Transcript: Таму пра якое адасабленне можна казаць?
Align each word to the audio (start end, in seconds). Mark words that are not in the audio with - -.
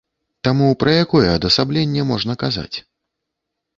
Таму 0.45 0.69
пра 0.83 0.95
якое 1.03 1.27
адасабленне 1.33 2.07
можна 2.13 2.33
казаць? 2.45 2.77